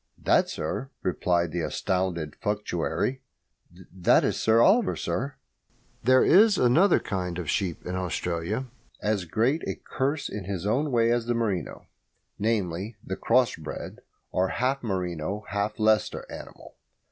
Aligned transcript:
"That, 0.17 0.49
sir," 0.49 0.89
replied 1.03 1.51
the 1.51 1.61
astounded 1.61 2.35
functionary 2.37 3.21
"that 3.95 4.23
is 4.23 4.35
Sir 4.35 4.59
Oliver, 4.59 4.95
sir!" 4.95 5.35
There 6.01 6.25
is 6.25 6.57
another 6.57 6.99
kind 6.99 7.37
of 7.37 7.47
sheep 7.51 7.85
in 7.85 7.93
Australia, 7.93 8.65
as 9.03 9.25
great 9.25 9.61
a 9.67 9.75
curse 9.75 10.27
in 10.27 10.45
his 10.45 10.65
own 10.65 10.89
way 10.89 11.11
as 11.11 11.27
the 11.27 11.35
merino 11.35 11.85
namely, 12.39 12.97
the 13.03 13.15
cross 13.15 13.55
bred, 13.55 13.99
or 14.31 14.47
half 14.47 14.81
merino 14.81 15.45
half 15.49 15.77
Leicester 15.77 16.25
animal. 16.31 16.77